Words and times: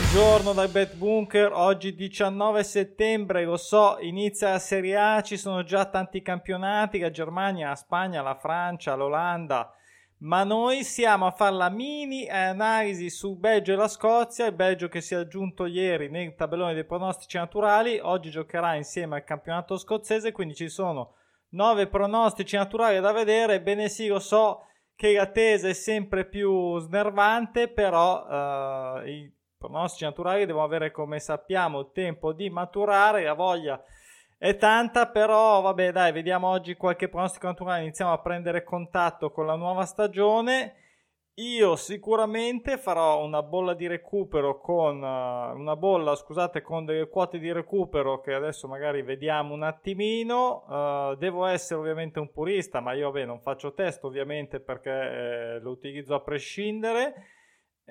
buongiorno 0.00 0.54
dal 0.54 0.70
Bet 0.70 0.94
Bunker. 0.94 1.52
Oggi 1.52 1.94
19 1.94 2.64
settembre, 2.64 3.44
lo 3.44 3.58
so, 3.58 3.98
inizia 4.00 4.52
la 4.52 4.58
Serie 4.58 4.96
A, 4.96 5.20
ci 5.20 5.36
sono 5.36 5.62
già 5.62 5.84
tanti 5.84 6.22
campionati, 6.22 6.98
la 6.98 7.10
Germania, 7.10 7.68
la 7.68 7.74
Spagna, 7.74 8.22
la 8.22 8.34
Francia, 8.34 8.94
l'Olanda, 8.94 9.70
ma 10.20 10.42
noi 10.42 10.84
siamo 10.84 11.26
a 11.26 11.32
fare 11.32 11.54
la 11.54 11.68
mini 11.68 12.26
analisi 12.30 13.10
sul 13.10 13.36
Belgio 13.36 13.74
e 13.74 13.76
la 13.76 13.88
Scozia, 13.88 14.46
il 14.46 14.54
Belgio 14.54 14.88
che 14.88 15.02
si 15.02 15.12
è 15.12 15.18
aggiunto 15.18 15.66
ieri 15.66 16.08
nel 16.08 16.34
tabellone 16.34 16.72
dei 16.72 16.86
pronostici 16.86 17.36
naturali, 17.36 17.98
oggi 18.00 18.30
giocherà 18.30 18.76
insieme 18.76 19.16
al 19.16 19.24
campionato 19.24 19.76
scozzese, 19.76 20.32
quindi 20.32 20.54
ci 20.54 20.70
sono 20.70 21.16
nove 21.50 21.88
pronostici 21.88 22.56
naturali 22.56 22.98
da 23.00 23.12
vedere, 23.12 23.56
ebbene 23.56 23.90
sì, 23.90 24.06
lo 24.06 24.18
so 24.18 24.64
che 24.96 25.12
la 25.12 25.26
tesa 25.26 25.68
è 25.68 25.74
sempre 25.74 26.24
più 26.24 26.78
snervante, 26.78 27.68
però 27.68 29.02
i 29.04 29.30
pronostici 29.60 30.04
naturali 30.04 30.46
devono 30.46 30.64
avere, 30.64 30.90
come 30.90 31.20
sappiamo, 31.20 31.90
tempo 31.90 32.32
di 32.32 32.48
maturare, 32.48 33.24
la 33.24 33.34
voglia 33.34 33.84
è 34.38 34.56
tanta, 34.56 35.06
però 35.08 35.60
vabbè, 35.60 35.92
dai, 35.92 36.12
vediamo 36.12 36.48
oggi 36.48 36.74
qualche 36.74 37.10
pronostico 37.10 37.46
naturale. 37.46 37.82
Iniziamo 37.82 38.10
a 38.10 38.22
prendere 38.22 38.64
contatto 38.64 39.30
con 39.30 39.44
la 39.44 39.54
nuova 39.54 39.84
stagione. 39.84 40.76
Io 41.34 41.76
sicuramente 41.76 42.78
farò 42.78 43.22
una 43.22 43.42
bolla 43.42 43.74
di 43.74 43.86
recupero 43.86 44.58
con 44.58 44.96
uh, 45.02 45.58
una 45.58 45.76
bolla, 45.76 46.14
scusate, 46.14 46.62
con 46.62 46.86
delle 46.86 47.08
quote 47.08 47.38
di 47.38 47.52
recupero 47.52 48.20
che 48.20 48.32
adesso 48.32 48.66
magari 48.66 49.02
vediamo 49.02 49.52
un 49.52 49.62
attimino. 49.62 50.64
Uh, 50.66 51.16
devo 51.16 51.44
essere 51.44 51.78
ovviamente 51.78 52.18
un 52.18 52.32
purista, 52.32 52.80
ma 52.80 52.94
io 52.94 53.10
vabbè, 53.10 53.26
non 53.26 53.40
faccio 53.42 53.74
test 53.74 54.02
ovviamente 54.04 54.58
perché 54.58 54.90
eh, 54.90 55.58
lo 55.60 55.70
utilizzo 55.70 56.14
a 56.14 56.20
prescindere. 56.20 57.14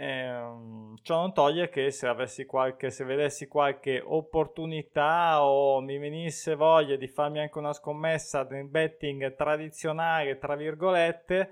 Ehm, 0.02 0.96
ciò 1.02 1.20
non 1.20 1.34
toglie 1.34 1.68
che 1.68 1.92
se 1.92 2.08
avessi 2.08 2.46
qualche, 2.46 2.90
se 2.90 3.04
vedessi 3.04 3.50
qualche 3.50 4.02
opportunità 4.02 5.44
o 5.44 5.82
mi 5.82 5.98
venisse 5.98 6.56
voglia 6.56 6.96
di 6.96 7.10
farmi 7.10 7.40
anche 7.40 7.58
una 7.58 7.74
scommessa 7.74 8.44
nel 8.50 8.70
betting 8.70 9.36
tradizionale, 9.36 10.38
tra 10.38 10.56
virgolette, 10.56 11.50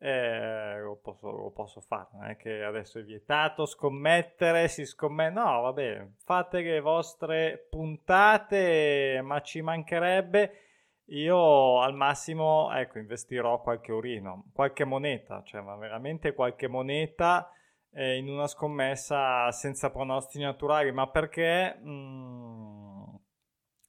eh, 0.00 0.80
lo, 0.80 0.98
posso, 1.00 1.30
lo 1.30 1.52
posso 1.52 1.80
fare. 1.82 2.08
Non 2.14 2.24
è 2.30 2.36
che 2.36 2.64
adesso 2.64 2.98
è 2.98 3.04
vietato 3.04 3.64
scommettere, 3.64 4.66
si 4.66 4.84
scommette. 4.84 5.32
No, 5.38 5.60
vabbè, 5.60 6.08
fate 6.24 6.62
le 6.62 6.80
vostre 6.80 7.68
puntate, 7.70 9.20
ma 9.22 9.40
ci 9.40 9.62
mancherebbe. 9.62 10.62
Io 11.10 11.80
al 11.80 11.94
massimo, 11.94 12.72
ecco, 12.74 12.98
investirò 12.98 13.60
qualche 13.60 13.92
urino, 13.92 14.46
qualche 14.52 14.84
moneta, 14.84 15.42
cioè 15.44 15.60
ma 15.60 15.76
veramente 15.76 16.32
qualche 16.32 16.66
moneta 16.66 17.48
eh, 17.94 18.16
in 18.16 18.28
una 18.28 18.46
scommessa 18.46 19.50
senza 19.52 19.90
pronostici 19.90 20.44
naturali, 20.44 20.92
ma 20.92 21.08
perché 21.08 21.78
mh, 21.80 21.90
mm, 21.90 23.14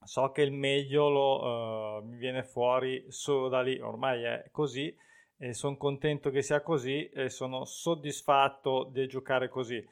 so 0.03 0.31
che 0.31 0.43
il 0.43 0.51
meglio 0.51 1.09
lo, 1.09 1.99
uh, 1.99 2.05
mi 2.05 2.17
viene 2.17 2.43
fuori 2.43 3.05
solo 3.09 3.49
da 3.49 3.61
lì, 3.61 3.79
ormai 3.79 4.23
è 4.23 4.45
così 4.51 4.95
e 5.37 5.53
sono 5.53 5.75
contento 5.77 6.29
che 6.29 6.41
sia 6.41 6.61
così 6.61 7.09
e 7.09 7.29
sono 7.29 7.65
soddisfatto 7.65 8.89
di 8.91 9.07
giocare 9.07 9.49
così. 9.49 9.83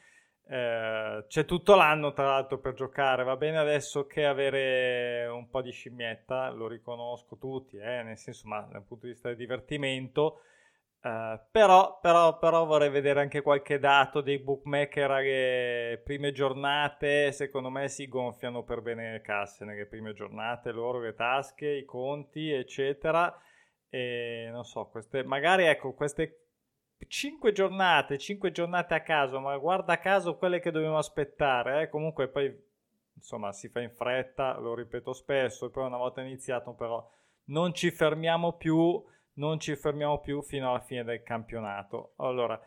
Eh, 0.46 1.26
c'è 1.28 1.46
tutto 1.46 1.76
l'anno 1.76 2.12
tra 2.14 2.26
l'altro 2.26 2.60
per 2.60 2.74
giocare, 2.74 3.24
va 3.24 3.36
bene 3.38 3.58
adesso 3.58 4.06
che 4.06 4.26
avere 4.26 5.26
un 5.28 5.50
po' 5.50 5.62
di 5.62 5.72
scimmietta, 5.72 6.50
lo 6.52 6.68
riconosco 6.68 7.38
tutti, 7.38 7.78
eh, 7.78 8.04
nel 8.04 8.18
senso, 8.18 8.48
ma 8.48 8.62
dal 8.62 8.84
punto 8.84 9.06
di 9.06 9.14
vista 9.14 9.30
del 9.30 9.38
divertimento, 9.38 10.42
Uh, 11.04 11.38
però, 11.52 12.00
però, 12.00 12.40
però, 12.40 12.64
vorrei 12.64 12.90
vedere 12.90 13.20
anche 13.20 13.42
qualche 13.42 13.78
dato 13.78 14.22
dei 14.22 14.40
bookmaker 14.40 15.12
alle 15.12 16.02
prime 16.02 16.32
giornate. 16.32 17.34
Secondo 17.34 17.70
me 17.70 17.90
si 17.90 18.08
gonfiano 18.08 18.64
per 18.64 18.82
bene 18.82 19.12
le 19.12 19.22
casse 19.22 19.66
nelle 19.66 19.86
prime 19.86 20.14
giornate, 20.14 20.72
loro 20.72 21.02
le 21.02 21.14
tasche, 21.14 21.68
i 21.68 21.84
conti, 21.84 22.50
eccetera. 22.52 23.38
E 23.90 24.48
non 24.50 24.64
so, 24.64 24.88
queste, 24.88 25.24
magari 25.24 25.66
ecco, 25.66 25.94
queste 25.94 26.44
5 27.06 27.52
giornate, 27.52 28.18
5 28.18 28.52
giornate 28.52 28.94
a 28.94 29.02
caso, 29.02 29.42
ma 29.42 29.58
guarda 29.58 30.00
caso 30.00 30.38
quelle 30.38 30.62
che 30.62 30.72
dobbiamo 30.72 30.98
aspettare. 30.98 31.82
Eh? 31.82 31.90
Comunque 31.90 32.30
poi, 32.30 32.50
insomma, 33.16 33.52
si 33.52 33.68
fa 33.68 33.82
in 33.82 33.92
fretta, 33.92 34.58
lo 34.58 34.74
ripeto 34.74 35.12
spesso, 35.12 35.66
e 35.66 35.70
poi 35.70 35.86
una 35.86 35.98
volta 35.98 36.22
iniziato 36.22 36.74
però 36.74 37.06
non 37.48 37.74
ci 37.74 37.92
fermiamo 37.92 38.54
più 38.54 39.04
non 39.36 39.60
ci 39.60 39.76
fermiamo 39.76 40.20
più 40.20 40.42
fino 40.42 40.70
alla 40.70 40.82
fine 40.82 41.04
del 41.04 41.24
campionato. 41.24 42.14
Allora, 42.18 42.60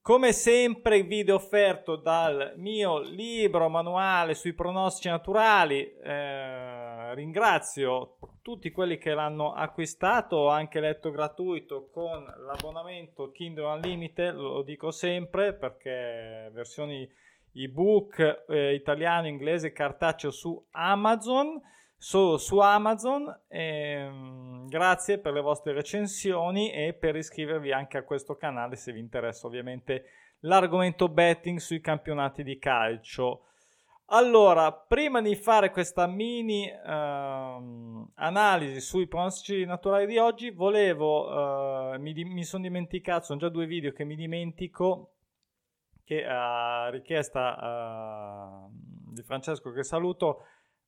come 0.00 0.32
sempre 0.32 1.02
video 1.02 1.36
offerto 1.36 1.96
dal 1.96 2.52
mio 2.56 3.00
libro 3.00 3.70
manuale 3.70 4.34
sui 4.34 4.52
pronostici 4.52 5.08
naturali, 5.08 5.90
eh, 5.96 7.14
ringrazio 7.14 8.18
tutti 8.42 8.70
quelli 8.70 8.98
che 8.98 9.14
l'hanno 9.14 9.54
acquistato, 9.54 10.36
ho 10.36 10.48
anche 10.48 10.80
letto 10.80 11.10
gratuito 11.10 11.88
con 11.90 12.22
l'abbonamento 12.22 13.30
Kindle 13.30 13.64
Unlimited, 13.64 14.34
lo 14.34 14.62
dico 14.62 14.90
sempre 14.90 15.54
perché 15.54 16.50
versioni 16.52 17.10
ebook 17.54 18.44
eh, 18.48 18.74
italiano, 18.74 19.26
inglese, 19.26 19.72
cartaceo 19.72 20.30
su 20.30 20.62
Amazon 20.72 21.58
solo 22.04 22.36
su 22.36 22.58
Amazon. 22.58 23.34
Ehm, 23.48 24.68
grazie 24.68 25.18
per 25.18 25.32
le 25.32 25.40
vostre 25.40 25.72
recensioni 25.72 26.70
e 26.70 26.92
per 26.92 27.16
iscrivervi 27.16 27.72
anche 27.72 27.96
a 27.96 28.02
questo 28.02 28.36
canale 28.36 28.76
se 28.76 28.92
vi 28.92 29.00
interessa 29.00 29.46
ovviamente 29.46 30.04
l'argomento 30.40 31.08
betting 31.08 31.58
sui 31.58 31.80
campionati 31.80 32.42
di 32.42 32.58
calcio. 32.58 33.46
Allora, 34.08 34.70
prima 34.70 35.22
di 35.22 35.34
fare 35.34 35.70
questa 35.70 36.06
mini 36.06 36.70
uh, 36.70 38.10
analisi 38.16 38.80
sui 38.82 39.06
pronostici 39.06 39.64
naturali 39.64 40.04
di 40.04 40.18
oggi, 40.18 40.50
volevo, 40.50 41.30
uh, 41.30 41.98
mi, 41.98 42.12
mi 42.12 42.44
sono 42.44 42.64
dimenticato, 42.64 43.24
sono 43.24 43.38
già 43.38 43.48
due 43.48 43.64
video 43.64 43.92
che 43.92 44.04
mi 44.04 44.14
dimentico, 44.14 45.14
che 46.04 46.22
a 46.22 46.90
richiesta 46.90 48.66
uh, 48.66 48.70
di 48.70 49.22
Francesco 49.22 49.72
che 49.72 49.82
saluto, 49.82 50.42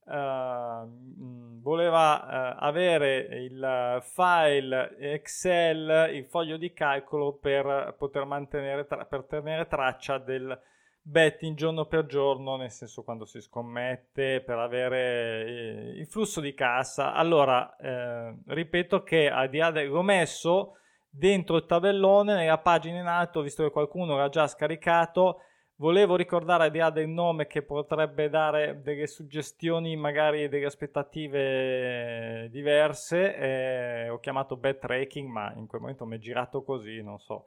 Uh, 0.09 1.59
voleva 1.61 2.15
uh, 2.15 2.63
avere 2.63 3.17
il 3.17 3.99
file 4.01 4.95
Excel, 4.97 6.11
il 6.13 6.25
foglio 6.27 6.55
di 6.55 6.71
calcolo 6.71 7.33
per 7.33 7.93
poter 7.97 8.23
mantenere 8.23 8.85
tra- 8.85 9.03
per 9.03 9.25
tenere 9.25 9.67
traccia 9.67 10.17
del 10.17 10.57
betting 11.01 11.57
giorno 11.57 11.85
per 11.85 12.05
giorno, 12.05 12.55
nel 12.55 12.71
senso 12.71 13.03
quando 13.03 13.25
si 13.25 13.41
scommette, 13.41 14.41
per 14.41 14.57
avere 14.57 15.45
eh, 15.45 15.99
il 15.99 16.07
flusso 16.07 16.39
di 16.39 16.53
cassa. 16.53 17.13
Allora, 17.13 17.75
eh, 17.75 18.33
ripeto 18.47 19.03
che 19.03 19.29
a 19.29 19.45
di 19.47 19.57
là 19.57 19.71
del, 19.71 19.89
messo 19.89 20.77
dentro 21.09 21.57
il 21.57 21.65
tabellone 21.65 22.35
nella 22.35 22.59
pagina 22.59 22.99
in 22.99 23.07
alto, 23.07 23.41
visto 23.41 23.63
che 23.63 23.71
qualcuno 23.71 24.15
l'ha 24.15 24.29
già 24.29 24.47
scaricato 24.47 25.41
Volevo 25.79 26.15
ricordare 26.15 26.63
al 26.63 26.71
di 26.71 26.79
là 26.79 26.89
del 26.89 27.07
nome 27.07 27.45
che 27.45 27.61
potrebbe 27.61 28.29
dare 28.29 28.81
delle 28.81 29.05
suggestioni, 29.05 29.95
magari 29.95 30.49
delle 30.49 30.65
aspettative 30.65 32.47
diverse. 32.49 33.35
Eh, 33.35 34.09
ho 34.09 34.19
chiamato 34.19 34.57
bad 34.57 34.79
tracking, 34.79 35.29
ma 35.29 35.53
in 35.55 35.67
quel 35.67 35.81
momento 35.81 36.07
mi 36.07 36.15
è 36.15 36.19
girato 36.19 36.63
così, 36.63 37.03
non 37.03 37.19
so. 37.19 37.45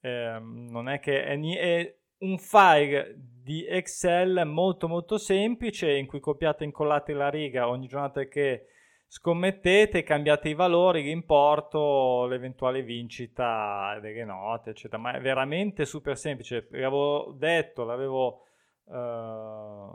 Eh, 0.00 0.38
non 0.38 0.90
è 0.90 1.00
che 1.00 1.24
è, 1.24 1.38
è, 1.38 1.96
un 2.18 2.36
file 2.36 3.14
di 3.16 3.64
Excel 3.66 4.42
molto 4.44 4.86
molto 4.86 5.16
semplice 5.16 5.92
in 5.92 6.06
cui 6.06 6.20
copiate 6.20 6.64
e 6.64 6.66
incollate 6.66 7.14
la 7.14 7.30
riga 7.30 7.68
ogni 7.68 7.86
giornata 7.86 8.22
che 8.24 8.66
scommettete, 9.12 10.04
cambiate 10.04 10.48
i 10.48 10.54
valori, 10.54 11.02
l'importo, 11.02 12.24
l'eventuale 12.24 12.80
vincita 12.80 13.98
delle 14.00 14.24
note, 14.24 14.70
eccetera. 14.70 15.02
Ma 15.02 15.12
è 15.12 15.20
veramente 15.20 15.84
super 15.84 16.16
semplice. 16.16 16.66
L'avevo 16.70 17.34
detto, 17.36 17.84
l'avevo 17.84 18.46
eh, 18.88 19.86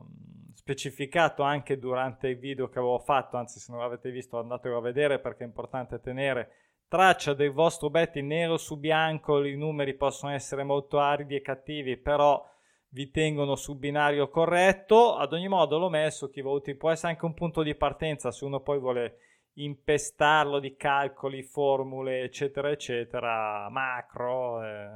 specificato 0.53 1.41
anche 1.41 1.79
durante 1.79 2.27
il 2.27 2.37
video 2.37 2.69
che 2.69 2.77
avevo 2.77 2.99
fatto, 2.99 3.37
anzi 3.37 3.59
se 3.59 3.71
non 3.71 3.81
l'avete 3.81 4.11
visto 4.11 4.37
andatelo 4.37 4.77
a 4.77 4.81
vedere 4.81 5.17
perché 5.17 5.43
è 5.43 5.47
importante 5.47 5.99
tenere 5.99 6.51
traccia 6.87 7.33
del 7.33 7.51
vostro 7.51 7.89
betting 7.89 8.27
nero 8.27 8.55
su 8.57 8.77
bianco, 8.77 9.43
i 9.43 9.57
numeri 9.57 9.95
possono 9.95 10.31
essere 10.31 10.63
molto 10.63 10.99
aridi 10.99 11.35
e 11.35 11.41
cattivi, 11.41 11.97
però 11.97 12.45
vi 12.97 13.11
tengono 13.11 13.55
sul 13.55 13.77
binario 13.77 14.27
corretto. 14.27 15.15
Ad 15.15 15.31
ogni 15.31 15.47
modo 15.47 15.77
l'ho 15.77 15.89
messo, 15.89 16.31
chi 16.31 16.41
voti 16.41 16.73
può 16.73 16.89
essere 16.89 17.11
anche 17.11 17.25
un 17.25 17.35
punto 17.35 17.61
di 17.61 17.75
partenza 17.75 18.31
se 18.31 18.43
uno 18.43 18.59
poi 18.61 18.79
vuole 18.79 19.17
impestarlo 19.53 20.59
di 20.59 20.75
calcoli, 20.75 21.43
formule, 21.43 22.21
eccetera, 22.21 22.71
eccetera, 22.71 23.69
macro, 23.69 24.63
eh, 24.63 24.89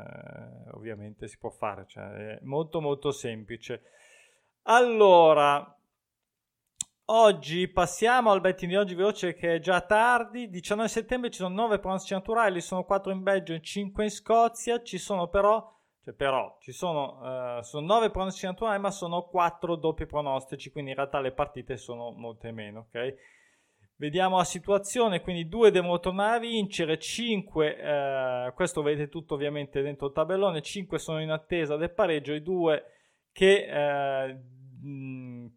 ovviamente 0.74 1.28
si 1.28 1.38
può 1.38 1.50
fare, 1.52 1.86
cioè 1.88 2.04
è 2.04 2.40
molto 2.42 2.82
molto 2.82 3.12
semplice. 3.12 3.84
Allora, 4.64 5.80
oggi 7.06 7.68
passiamo 7.68 8.32
al 8.32 8.42
betting 8.42 8.72
di 8.72 8.78
oggi 8.78 8.96
veloce 8.96 9.36
che 9.36 9.56
è 9.56 9.60
già 9.60 9.80
tardi, 9.82 10.50
19 10.50 10.90
settembre 10.90 11.30
ci 11.30 11.38
sono 11.38 11.54
9 11.54 11.78
pronostici 11.78 12.14
naturali, 12.14 12.62
sono 12.62 12.84
4 12.84 13.12
in 13.12 13.22
Belgio 13.22 13.54
e 13.54 13.62
5 13.62 14.04
in 14.04 14.12
Scozia, 14.12 14.82
ci 14.82 14.98
sono 14.98 15.28
però 15.28 15.80
cioè, 16.04 16.14
però 16.16 16.58
ci 16.60 16.72
sono, 16.72 17.58
uh, 17.58 17.62
sono 17.62 17.86
9 17.86 18.10
pronostici 18.10 18.48
naturali, 18.48 18.80
ma 18.80 18.90
sono 18.90 19.24
4 19.24 19.76
doppi 19.76 20.06
pronostici, 20.06 20.72
quindi 20.72 20.92
in 20.92 20.96
realtà 20.96 21.20
le 21.20 21.32
partite 21.32 21.78
sono 21.78 22.12
molte 22.12 22.52
meno, 22.52 22.88
ok? 22.88 23.16
Vediamo 23.98 24.38
la 24.38 24.44
situazione, 24.44 25.22
quindi 25.22 25.48
2 25.48 25.70
devono 25.70 26.00
tornare 26.00 26.38
a 26.38 26.40
vincere, 26.40 26.98
5, 26.98 27.78
eh, 27.78 28.52
questo 28.56 28.82
vedete 28.82 29.10
tutto 29.10 29.36
ovviamente 29.36 29.84
dentro 29.84 30.08
il 30.08 30.14
tabellone, 30.14 30.64
5 30.64 30.98
sono 30.98 31.22
in 31.22 31.30
attesa 31.30 31.76
del 31.76 31.94
pareggio, 31.94 32.34
i 32.34 32.42
2 32.42 32.84
che 33.32 33.66
eh, 33.68 34.42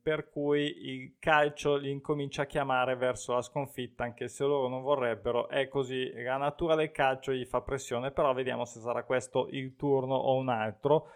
per 0.02 0.28
cui 0.28 0.86
il 0.86 1.14
calcio 1.18 1.76
li 1.76 1.90
incomincia 1.90 2.42
a 2.42 2.46
chiamare 2.46 2.94
verso 2.94 3.32
la 3.32 3.40
sconfitta, 3.40 4.04
anche 4.04 4.28
se 4.28 4.44
loro 4.44 4.68
non 4.68 4.82
vorrebbero, 4.82 5.48
è 5.48 5.66
così, 5.68 6.12
la 6.12 6.36
natura 6.36 6.74
del 6.74 6.90
calcio 6.90 7.32
gli 7.32 7.46
fa 7.46 7.62
pressione, 7.62 8.10
però 8.10 8.34
vediamo 8.34 8.66
se 8.66 8.80
sarà 8.80 9.02
questo 9.04 9.48
il 9.50 9.76
turno 9.76 10.14
o 10.14 10.36
un 10.36 10.50
altro. 10.50 11.08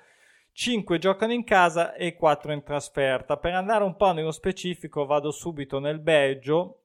5 0.52 0.98
giocano 0.98 1.32
in 1.32 1.44
casa 1.44 1.94
e 1.94 2.16
4 2.16 2.52
in 2.52 2.62
trasferta. 2.62 3.36
Per 3.36 3.52
andare 3.52 3.84
un 3.84 3.94
po' 3.94 4.12
nello 4.12 4.32
specifico 4.32 5.04
vado 5.04 5.30
subito 5.30 5.78
nel 5.78 6.00
Belgio 6.00 6.80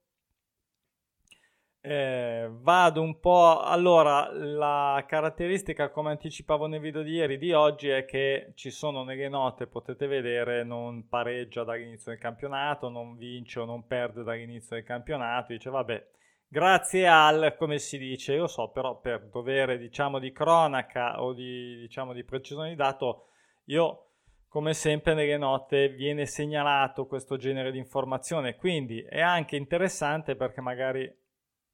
eh, 1.86 2.48
vado 2.50 3.02
un 3.02 3.20
po'. 3.20 3.60
Allora, 3.60 4.32
la 4.32 5.04
caratteristica, 5.06 5.90
come 5.90 6.12
anticipavo 6.12 6.66
nel 6.66 6.80
video 6.80 7.02
di 7.02 7.12
ieri, 7.12 7.38
di 7.38 7.52
oggi 7.52 7.90
è 7.90 8.06
che 8.06 8.54
ci 8.56 8.72
sono 8.72 9.04
nelle 9.04 9.28
note, 9.28 9.68
potete 9.68 10.08
vedere, 10.08 10.64
non 10.64 11.10
pareggia 11.10 11.66
dall'inizio 11.66 12.12
del 12.12 12.22
campionato, 12.22 12.88
non 12.88 13.18
vince 13.18 13.60
o 13.60 13.66
non 13.66 13.86
perde 13.86 14.24
dall'inizio 14.24 14.78
del 14.78 14.86
campionato. 14.86 15.52
Dice, 15.52 15.70
vabbè, 15.70 16.08
grazie 16.48 17.06
al, 17.06 17.54
come 17.58 17.80
si 17.80 17.98
dice, 17.98 18.34
io 18.34 18.48
so, 18.48 18.70
però 18.70 19.02
per 19.02 19.28
dovere, 19.30 19.78
diciamo, 19.78 20.20
di 20.20 20.32
cronaca 20.32 21.22
o 21.22 21.34
di, 21.34 21.76
diciamo, 21.80 22.14
di 22.14 22.24
precisione 22.24 22.70
di 22.70 22.76
dato, 22.76 23.28
io 23.66 24.08
come 24.48 24.74
sempre 24.74 25.16
nelle 25.16 25.38
note 25.38 25.90
viene 25.90 26.26
segnalato 26.28 27.08
questo 27.08 27.38
genere 27.38 27.72
di 27.72 27.80
informazione 27.80 28.56
quindi 28.56 29.02
è 29.02 29.20
anche 29.20 29.56
interessante 29.56 30.36
perché 30.36 30.62
magari 30.62 31.12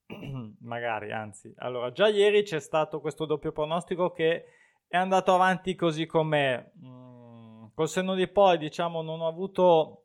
magari, 0.62 1.12
anzi. 1.12 1.54
Allora, 1.58 1.92
già 1.92 2.08
ieri 2.08 2.44
c'è 2.44 2.60
stato 2.60 3.00
questo 3.00 3.26
doppio 3.26 3.52
pronostico 3.52 4.12
che 4.12 4.46
è 4.88 4.98
andato 4.98 5.34
avanti 5.34 5.76
così 5.76 6.06
com'è. 6.06 6.72
Mm, 6.84 7.66
col 7.76 7.88
senno 7.88 8.16
di 8.16 8.28
poi, 8.28 8.58
diciamo, 8.58 9.02
non 9.02 9.22
ho 9.22 9.28
avuto... 9.28 10.04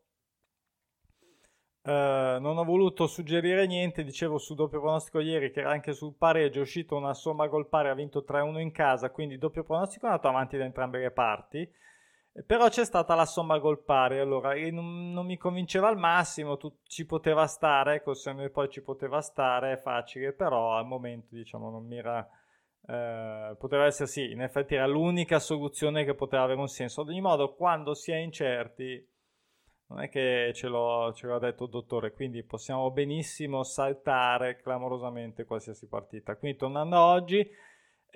Uh, 1.87 2.41
non 2.41 2.57
ho 2.57 2.65
voluto 2.65 3.07
suggerire 3.07 3.67
niente, 3.67 4.05
dicevo 4.05 4.39
sul 4.39 4.57
doppio 4.57 4.81
pronostico 4.81 5.21
ieri 5.21 5.51
che 5.51 5.61
era 5.61 5.71
anche 5.71 5.93
sul 5.93 6.15
pareggio, 6.17 6.61
è 6.61 6.63
uscito 6.63 6.97
una 6.97 7.13
somma 7.13 7.47
gol 7.47 7.69
pari, 7.69 7.91
ha 7.91 7.95
vinto 7.95 8.25
3-1 8.27 8.59
in 8.59 8.73
casa, 8.73 9.11
quindi 9.11 9.37
doppio 9.37 9.65
pronostico 9.65 10.07
è 10.07 10.09
andato 10.09 10.29
avanti 10.29 10.57
da 10.57 10.65
entrambe 10.65 10.99
le 10.99 11.11
parti. 11.11 11.71
Però 12.47 12.69
c'è 12.69 12.85
stata 12.85 13.15
la 13.15 13.27
somma 13.27 13.59
gol 13.59 13.85
pari, 13.85 14.19
allora 14.19 14.55
non, 14.71 15.13
non, 15.13 15.25
mi 15.25 15.37
convinceva 15.37 15.87
al 15.87 15.97
massimo, 15.97 16.57
tu, 16.57 16.81
ci 16.83 17.07
poteva 17.07 17.47
stare, 17.47 18.03
col 18.03 18.17
senno 18.17 18.49
poi 18.51 18.69
ci 18.69 18.83
poteva 18.83 19.21
stare, 19.21 19.75
è 19.75 19.77
facile, 19.77 20.33
però 20.33 20.77
al 20.77 20.85
momento 20.85 21.29
diciamo 21.31 21.71
non 21.71 21.87
mi 21.87 21.97
era... 21.97 22.29
Eh, 22.87 23.57
poteva 23.57 23.87
essere 23.87 24.09
sì, 24.09 24.33
in 24.33 24.43
effetti 24.43 24.75
era 24.75 24.87
l'unica 24.87 25.39
soluzione 25.39 26.05
che 26.05 26.15
poteva 26.15 26.43
avere 26.43 26.59
un 26.59 26.67
senso. 26.67 27.03
Ad 27.03 27.09
ogni 27.09 27.21
modo, 27.21 27.55
quando 27.55 27.95
si 27.95 28.11
è 28.11 28.17
incerti, 28.17 29.09
non 29.87 30.01
è 30.01 30.09
che 30.09 30.51
ce, 30.55 30.69
ce 31.15 31.27
l'ha 31.27 31.39
detto 31.39 31.65
il 31.65 31.71
dottore, 31.71 32.13
quindi 32.13 32.43
possiamo 32.43 32.91
benissimo 32.91 33.63
saltare 33.63 34.57
clamorosamente 34.57 35.45
qualsiasi 35.45 35.87
partita. 35.87 36.37
Quindi 36.37 36.59
tornando 36.59 36.99
oggi, 36.99 37.49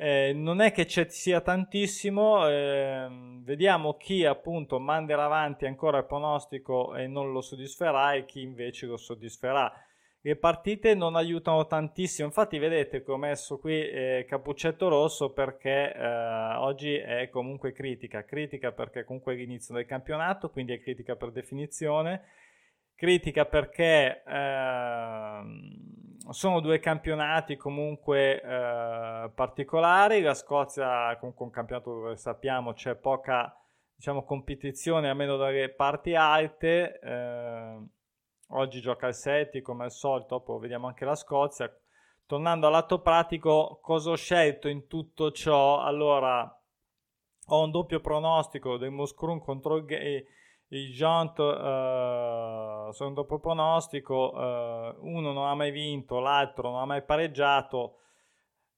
eh, 0.00 0.33
non 0.33 0.61
è 0.61 0.71
che 0.71 0.87
ci 0.87 1.05
sia 1.09 1.41
tantissimo, 1.41 2.49
eh, 2.49 3.09
vediamo 3.43 3.97
chi 3.97 4.25
appunto 4.25 4.79
manderà 4.79 5.25
avanti 5.25 5.67
ancora 5.67 5.99
il 5.99 6.06
pronostico 6.06 6.95
e 6.95 7.09
non 7.09 7.33
lo 7.33 7.41
soddisferà 7.41 8.12
e 8.12 8.25
chi 8.25 8.41
invece 8.43 8.87
lo 8.87 8.97
soddisferà. 8.97 9.73
Le 10.21 10.37
partite 10.37 10.95
non 10.95 11.17
aiutano 11.17 11.67
tantissimo, 11.67 12.29
infatti 12.29 12.59
vedete 12.59 13.03
che 13.03 13.11
ho 13.11 13.17
messo 13.17 13.59
qui 13.59 13.89
eh, 13.89 14.25
Cappuccetto 14.29 14.89
Rosso 14.89 15.33
perché 15.33 15.93
eh, 15.93 16.06
oggi 16.59 16.95
è 16.95 17.29
comunque 17.29 17.73
critica, 17.73 18.25
critica 18.25 18.71
perché 18.71 19.03
comunque 19.03 19.35
è 19.35 19.37
l'inizio 19.37 19.75
del 19.75 19.87
campionato, 19.87 20.50
quindi 20.50 20.75
è 20.75 20.81
critica 20.81 21.17
per 21.17 21.33
definizione. 21.33 22.23
Critica 22.95 23.47
perché 23.47 24.23
eh, 24.25 25.43
sono 26.31 26.61
due 26.61 26.79
campionati 26.79 27.57
comunque 27.57 28.41
eh, 28.41 29.31
particolari, 29.35 30.21
la 30.21 30.35
Scozia 30.35 31.17
comunque 31.19 31.45
un 31.45 31.51
campionato 31.51 31.95
dove 31.95 32.17
sappiamo 32.17 32.73
c'è 32.73 32.95
poca 32.97 33.55
diciamo, 33.99 34.25
competizione 34.25 35.09
almeno 35.09 35.37
dalle 35.37 35.71
parti 35.71 36.15
alte, 36.15 37.01
eh, 37.01 37.83
oggi 38.51 38.81
gioca 38.81 39.09
il 39.09 39.15
Celtic 39.15 39.63
come 39.63 39.85
al 39.85 39.91
solito, 39.91 40.41
poi 40.41 40.61
vediamo 40.61 40.87
anche 40.87 41.05
la 41.05 41.17
Scozia. 41.17 41.73
Tornando 42.25 42.67
al 42.67 42.73
lato 42.73 43.01
pratico, 43.01 43.79
cosa 43.83 44.11
ho 44.11 44.17
scelto 44.17 44.69
in 44.69 44.87
tutto 44.87 45.33
ciò? 45.33 45.81
Allora, 45.81 46.43
ho 47.47 47.63
un 47.65 47.71
doppio 47.71 48.01
pronostico 48.01 48.77
del 48.77 48.91
Muscrum 48.91 49.41
contro 49.41 49.77
il, 49.77 49.87
i 50.70 50.88
Jant 50.88 51.38
uh, 51.38 52.93
sono 52.93 53.12
dopo 53.15 53.38
pronostico, 53.38 54.32
uh, 54.35 55.06
uno 55.06 55.32
non 55.32 55.47
ha 55.47 55.55
mai 55.55 55.70
vinto, 55.70 56.19
l'altro 56.19 56.70
non 56.70 56.81
ha 56.81 56.85
mai 56.85 57.03
pareggiato. 57.03 57.94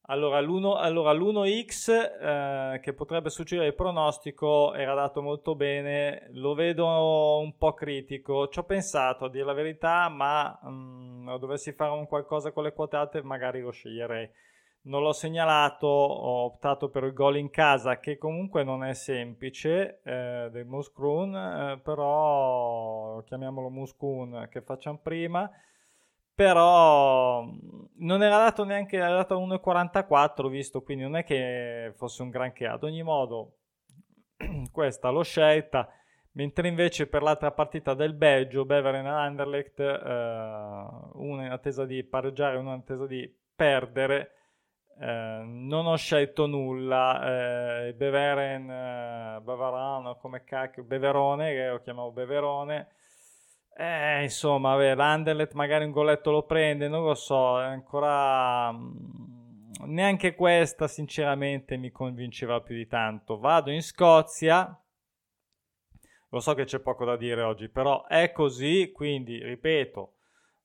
Allora, 0.03 0.41
l'1, 0.41 0.77
allora, 0.77 1.13
l'1x 1.13 2.77
uh, 2.77 2.81
che 2.81 2.93
potrebbe 2.95 3.31
succedere 3.31 3.69
il 3.69 3.75
pronostico 3.75 4.75
era 4.75 4.95
dato 4.95 5.23
molto 5.23 5.55
bene, 5.55 6.29
lo 6.33 6.55
vedo 6.55 7.39
un 7.39 7.57
po' 7.57 7.75
critico. 7.75 8.49
Ci 8.49 8.59
ho 8.59 8.65
pensato 8.65 9.25
a 9.25 9.31
dire 9.31 9.45
la 9.45 9.53
verità, 9.53 10.09
ma 10.09 10.59
um, 10.63 11.39
dovessi 11.39 11.73
fare 11.73 11.93
un 11.93 12.07
qualcosa 12.07 12.53
con 12.53 12.65
le 12.65 12.73
quote 12.73 12.97
alte, 12.97 13.23
magari 13.23 13.61
lo 13.61 13.71
sceglierei 13.71 14.29
non 14.83 15.03
l'ho 15.03 15.13
segnalato, 15.13 15.87
ho 15.87 16.45
optato 16.45 16.89
per 16.89 17.05
il 17.05 17.13
gol 17.13 17.37
in 17.37 17.51
casa 17.51 18.01
che 18.01 18.17
comunque 18.17 18.65
non 18.65 18.83
è 18.85 18.95
semplice 18.95 20.01
eh, 20.03 20.49
del 20.51 20.65
Muscroon, 20.65 21.35
eh, 21.35 21.81
però 21.83 23.23
chiamiamolo 23.25 23.69
Muscoon 23.69 24.49
che 24.51 24.63
facciamo 24.63 24.99
prima, 25.03 25.51
però 26.35 27.47
non 27.97 28.23
era 28.23 28.39
dato 28.39 28.65
neanche, 28.65 28.97
era 28.97 29.15
dato 29.15 29.39
1,44 29.39 30.49
visto, 30.49 30.83
quindi 30.83 31.05
non 31.05 31.17
è 31.17 31.25
che 31.25 31.93
fosse 31.97 32.23
un 32.23 32.31
granché, 32.31 32.67
ad 32.67 32.83
ogni 32.83 33.03
modo 33.03 33.57
questa 34.73 35.11
l'ho 35.11 35.23
scelta. 35.23 35.89
Mentre 36.33 36.69
invece 36.69 37.09
per 37.09 37.23
l'altra 37.23 37.51
partita 37.51 37.93
del 37.93 38.15
Belgio, 38.15 38.65
Beveren 38.65 39.05
e 39.05 39.09
Anderlecht, 39.09 39.81
eh, 39.81 39.85
una 41.15 41.45
in 41.45 41.51
attesa 41.51 41.85
di 41.85 42.05
pareggiare 42.05 42.57
una 42.57 42.75
in 42.75 42.81
attesa 42.81 43.05
di 43.07 43.31
perdere, 43.55 44.31
eh, 45.01 45.43
non 45.45 45.87
ho 45.87 45.97
scelto 45.97 46.47
nulla. 46.47 47.87
Eh, 47.87 47.95
Beveren, 47.95 48.71
eh, 48.71 49.41
Bavarano, 49.41 50.17
come 50.17 50.45
cacchio, 50.45 50.85
Beverone, 50.85 51.53
che 51.53 51.69
lo 51.69 51.81
chiamavo 51.81 52.13
Beverone. 52.13 52.89
Eh, 53.75 54.23
insomma, 54.23 54.75
vabbè, 54.75 54.95
l'Anderlet 54.95 55.55
magari 55.55 55.85
un 55.87 55.91
golletto 55.91 56.31
lo 56.31 56.43
prende, 56.43 56.89
non 56.89 57.03
lo 57.05 57.15
so, 57.15 57.55
ancora 57.57 58.71
mm, 58.73 59.73
neanche 59.87 60.35
questa 60.35 60.87
sinceramente 60.87 61.79
mi 61.79 61.91
convinceva 61.91 62.61
più 62.61 62.75
di 62.75 62.87
tanto. 62.87 63.39
Vado 63.39 63.71
in 63.71 63.83
Scozia, 63.83 64.79
lo 66.29 66.41
so 66.41 66.55
che 66.55 66.65
c'è 66.65 66.81
poco 66.81 67.07
da 67.07 67.17
dire 67.17 67.41
oggi, 67.43 67.69
però 67.71 68.07
è 68.07 68.33
così, 68.33 68.93
quindi 68.93 69.43
ripeto, 69.43 70.15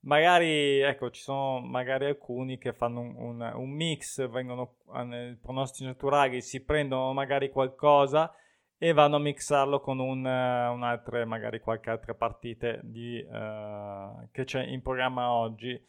magari 0.05 0.79
ecco 0.79 1.09
ci 1.09 1.21
sono 1.21 1.59
magari 1.59 2.05
alcuni 2.05 2.57
che 2.57 2.73
fanno 2.73 2.99
un, 3.01 3.15
un, 3.15 3.51
un 3.55 3.69
mix 3.69 4.27
vengono 4.29 4.77
nei 5.03 5.35
pronostici 5.35 5.85
naturali 5.85 6.41
si 6.41 6.63
prendono 6.63 7.13
magari 7.13 7.49
qualcosa 7.49 8.33
e 8.77 8.93
vanno 8.93 9.15
a 9.15 9.19
mixarlo 9.19 9.79
con 9.79 9.99
un, 9.99 10.19
uh, 10.19 10.73
un'altra 10.73 11.25
magari 11.25 11.59
qualche 11.59 11.89
altra 11.89 12.13
partita 12.13 12.77
di, 12.81 13.19
uh, 13.19 14.29
che 14.31 14.43
c'è 14.43 14.63
in 14.63 14.81
programma 14.81 15.31
oggi 15.31 15.83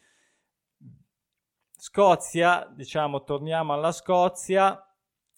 Scozia 1.79 2.67
diciamo 2.73 3.23
torniamo 3.23 3.73
alla 3.73 3.91
Scozia 3.91 4.83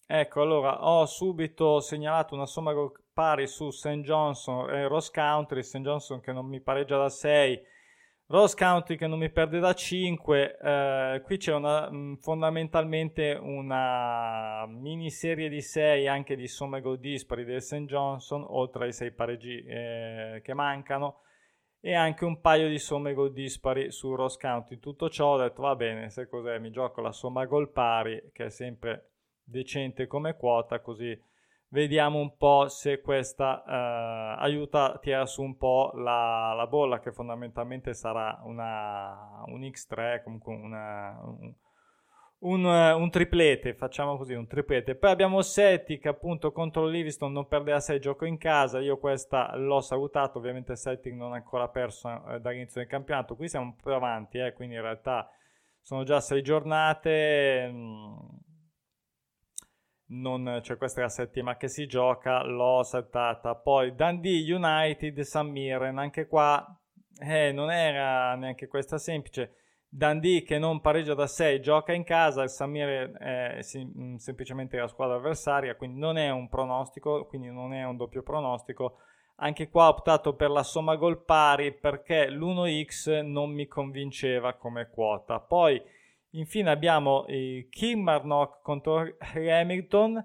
ecco 0.05 0.41
allora 0.41 0.88
ho 0.88 1.05
subito 1.05 1.81
segnalato 1.81 2.33
una 2.33 2.45
somma 2.45 2.74
pari 3.12 3.45
su 3.45 3.71
St. 3.71 4.00
Johnson 4.00 4.69
e 4.69 4.88
Ross 4.88 5.12
Country 5.12 5.63
St. 5.63 5.79
Johnson 5.79 6.21
che 6.21 6.31
non 6.31 6.45
mi 6.45 6.62
pareggia 6.62 6.98
da 6.98 7.09
6 7.09 7.77
Rose 8.31 8.55
Country 8.55 8.95
che 8.95 9.07
non 9.07 9.17
mi 9.17 9.31
perde 9.31 9.57
da 9.57 9.74
5, 9.74 10.57
eh, 10.62 11.21
qui 11.24 11.38
c'è 11.38 11.51
una, 11.51 11.89
mm, 11.91 12.13
fondamentalmente 12.17 13.33
una 13.33 14.67
miniserie 14.67 15.50
di 15.50 15.62
6 15.62 16.07
anche 16.07 16.36
di 16.36 16.48
somme 16.48 16.79
gol 16.79 17.00
dispari 17.00 17.43
del 17.43 17.63
St. 17.63 17.86
Johnson, 17.86 18.45
oltre 18.48 18.86
ai 18.86 18.93
6 18.93 19.13
pareggi 19.13 19.63
eh, 19.65 20.41
che 20.43 20.53
mancano, 20.53 21.21
e 21.79 21.95
anche 21.95 22.24
un 22.24 22.39
paio 22.39 22.69
di 22.69 22.77
somme 22.77 23.15
gol 23.15 23.33
dispari 23.33 23.89
su 23.89 24.13
Rose 24.13 24.38
Country. 24.39 24.77
Tutto 24.77 25.09
ciò 25.09 25.33
ho 25.33 25.38
detto 25.39 25.63
va 25.63 25.75
bene, 25.75 26.12
se 26.12 26.27
cos'è 26.27 26.59
mi 26.59 26.69
gioco 26.69 27.01
la 27.01 27.12
somma 27.12 27.45
gol 27.45 27.71
pari, 27.71 28.29
che 28.31 28.45
è 28.45 28.50
sempre 28.51 29.13
decente 29.43 30.05
come 30.05 30.36
quota, 30.36 30.81
così 30.81 31.19
vediamo 31.69 32.19
un 32.19 32.35
po' 32.38 32.67
se 32.67 33.01
questa 33.01 33.63
uh, 33.65 34.41
aiuta 34.41 34.93
a 34.93 34.97
tirare 34.97 35.27
su 35.27 35.41
un 35.41 35.57
po' 35.57 35.91
la, 35.95 36.53
la, 36.55 36.67
bolla 36.67 36.99
che 36.99 37.11
fondamentalmente 37.11 37.93
sarà 37.93 38.39
una, 38.43 39.43
un 39.45 39.61
X3 39.61 40.23
comunque 40.23 40.53
una, 40.55 41.19
un, 41.23 41.53
un, 42.39 42.65
un, 42.65 43.09
triplete 43.11 43.73
facciamo 43.73 44.17
così 44.17 44.33
un 44.33 44.47
triplete. 44.47 44.95
Poi 44.95 45.11
abbiamo 45.11 45.41
Setti 45.41 45.99
che 45.99 46.07
appunto 46.07 46.51
contro 46.51 46.88
Livingston 46.88 47.31
non 47.31 47.47
perdeva 47.47 47.79
6 47.79 47.99
gioco 47.99 48.25
in 48.25 48.38
casa. 48.38 48.79
Io 48.79 48.97
questa 48.97 49.55
l'ho 49.55 49.81
salutato 49.81 50.39
ovviamente 50.39 50.75
Setti 50.75 51.13
non 51.13 51.33
ha 51.33 51.35
ancora 51.35 51.67
perso 51.67 52.09
eh, 52.29 52.39
dall'inizio 52.39 52.81
del 52.81 52.89
campionato. 52.89 53.35
Qui 53.35 53.47
siamo 53.47 53.75
po' 53.81 53.93
avanti 53.93 54.39
eh, 54.39 54.53
quindi 54.53 54.75
in 54.75 54.81
realtà 54.81 55.29
sono 55.81 56.03
già 56.03 56.19
6 56.19 56.41
giornate 56.41 57.67
mh, 57.67 57.77
mm, 57.77 58.17
non, 60.09 60.59
cioè 60.63 60.77
questa 60.77 61.01
è 61.01 61.03
la 61.03 61.09
settima 61.09 61.57
che 61.57 61.67
si 61.67 61.85
gioca, 61.85 62.43
l'ho 62.43 62.83
saltata. 62.83 63.55
Poi 63.55 63.93
Dundee 63.95 64.51
United, 64.51 65.19
San 65.21 65.49
Mirren, 65.49 65.97
anche 65.97 66.27
qua 66.27 66.65
eh, 67.19 67.51
non 67.51 67.71
era 67.71 68.35
neanche 68.35 68.67
questa 68.67 68.97
semplice. 68.97 69.55
Dundee 69.87 70.43
che 70.43 70.59
non 70.59 70.81
pareggia 70.81 71.15
da 71.15 71.25
6 71.25 71.61
gioca 71.61 71.93
in 71.93 72.03
casa, 72.03 72.43
il 72.43 72.49
San 72.49 72.69
Mirren 72.69 73.17
è 73.19 73.61
sim- 73.61 73.91
mm, 73.97 74.15
semplicemente 74.15 74.77
la 74.77 74.87
squadra 74.87 75.15
avversaria, 75.15 75.75
quindi 75.75 75.99
non 75.99 76.17
è 76.17 76.29
un 76.29 76.47
pronostico, 76.47 77.25
quindi 77.25 77.49
non 77.49 77.73
è 77.73 77.83
un 77.83 77.97
doppio 77.97 78.21
pronostico. 78.21 78.97
Anche 79.41 79.69
qua 79.69 79.87
ho 79.87 79.89
optato 79.91 80.35
per 80.35 80.49
la 80.49 80.63
somma 80.63 80.95
gol 80.95 81.23
pari 81.23 81.73
perché 81.73 82.29
l'1x 82.29 83.23
non 83.23 83.51
mi 83.51 83.67
convinceva 83.67 84.53
come 84.53 84.89
quota. 84.89 85.39
Poi 85.39 85.81
Infine 86.33 86.69
abbiamo 86.69 87.25
eh, 87.25 87.67
Kilmarnock 87.71 88.62
contro 88.62 89.15
Hamilton. 89.17 90.24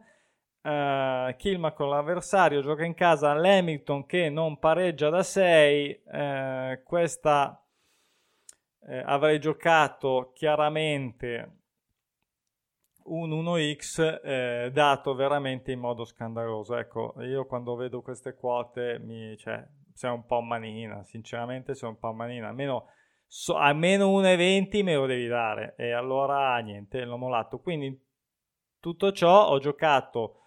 Uh, 0.61 1.35
Kilmarnock 1.37 1.77
con 1.77 1.91
l'avversario 1.91 2.63
gioca 2.63 2.85
in 2.85 2.95
casa 2.95 3.35
l'Hamilton 3.35 4.07
che 4.07 4.29
non 4.29 4.59
pareggia 4.59 5.09
da 5.09 5.23
6. 5.23 6.03
Uh, 6.05 6.11
eh, 6.15 6.83
questa 6.85 7.67
uh, 8.81 9.03
avrei 9.05 9.39
giocato 9.41 10.33
chiaramente 10.35 11.59
un 13.05 13.31
1x 13.31 14.71
dato 14.71 15.15
veramente 15.15 15.73
in 15.73 15.81
modo 15.81 16.05
scandaloso. 16.05 16.77
Ecco, 16.77 17.15
io 17.21 17.47
quando 17.47 17.77
vedo 17.77 18.03
queste 18.03 18.35
quote 18.35 18.99
mi 18.99 19.37
cioè, 19.37 19.63
sei 19.93 20.11
un 20.11 20.25
po' 20.25 20.41
manina, 20.41 21.03
sinceramente 21.03 21.75
sei 21.75 21.89
un 21.89 21.99
po' 21.99 22.13
manina. 22.13 22.49
Almeno 22.49 22.89
so, 23.27 23.57
almeno 23.57 24.09
1,20 24.21 24.83
me 24.83 24.95
lo 24.95 25.07
devi 25.07 25.27
dare 25.27 25.75
e 25.77 25.93
allora 25.93 26.57
niente, 26.59 27.05
l'ho 27.05 27.17
mollato. 27.17 27.59
Quindi 27.59 27.99
tutto 28.81 29.13
ciò 29.13 29.49
ho 29.49 29.59
giocato 29.59 30.41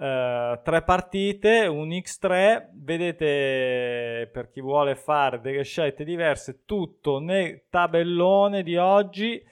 eh, 0.00 0.60
tre 0.62 0.82
partite, 0.82 1.66
un 1.66 1.88
X3, 1.88 2.68
vedete 2.74 4.30
per 4.32 4.48
chi 4.48 4.60
vuole 4.60 4.94
fare 4.94 5.40
delle 5.40 5.64
scelte 5.64 6.04
diverse, 6.04 6.64
tutto 6.64 7.18
nel 7.18 7.64
tabellone 7.68 8.62
di 8.62 8.76
oggi. 8.76 9.42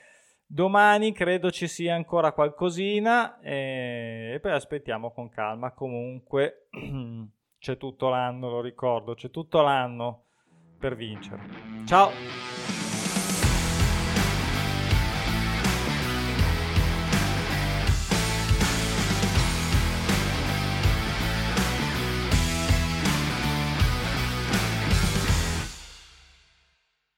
Domani 0.49 1.12
credo 1.12 1.50
ci 1.50 1.66
sia 1.66 1.97
ancora 1.97 2.30
qualcosina 2.30 3.40
e 3.40 4.38
poi 4.40 4.52
aspettiamo 4.52 5.11
con 5.11 5.28
calma. 5.28 5.73
Comunque 5.73 6.68
c'è 7.59 7.76
tutto 7.76 8.09
l'anno, 8.09 8.49
lo 8.49 8.61
ricordo, 8.61 9.14
c'è 9.14 9.30
tutto 9.30 9.61
l'anno 9.62 10.26
per 10.78 10.95
vincere. 10.95 11.42
Ciao! 11.85 12.55